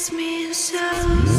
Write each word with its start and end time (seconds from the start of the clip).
makes 0.00 0.12
me 0.12 0.52
so 0.54 1.29